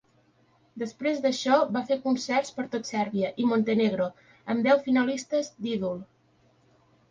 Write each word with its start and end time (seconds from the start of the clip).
Després 0.83 1.19
d'això, 1.25 1.57
va 1.75 1.83
fer 1.89 1.97
concerts 2.05 2.55
per 2.57 2.65
tot 2.77 2.89
Sèrbia 2.93 3.31
i 3.45 3.47
Montenegro 3.51 4.09
amb 4.55 4.69
deu 4.71 4.83
finalistes 4.89 5.55
d'"Idol". 5.63 6.05